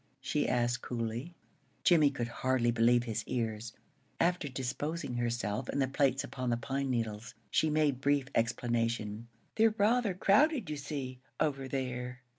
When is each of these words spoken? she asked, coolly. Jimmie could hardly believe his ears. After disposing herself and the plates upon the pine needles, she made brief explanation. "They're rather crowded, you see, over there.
she 0.19 0.49
asked, 0.49 0.81
coolly. 0.81 1.35
Jimmie 1.83 2.09
could 2.09 2.27
hardly 2.27 2.71
believe 2.71 3.03
his 3.03 3.23
ears. 3.27 3.73
After 4.19 4.47
disposing 4.47 5.13
herself 5.13 5.69
and 5.69 5.79
the 5.79 5.87
plates 5.87 6.23
upon 6.23 6.49
the 6.49 6.57
pine 6.57 6.89
needles, 6.89 7.35
she 7.51 7.69
made 7.69 8.01
brief 8.01 8.25
explanation. 8.33 9.27
"They're 9.57 9.75
rather 9.77 10.15
crowded, 10.15 10.71
you 10.71 10.77
see, 10.77 11.19
over 11.39 11.67
there. 11.67 12.21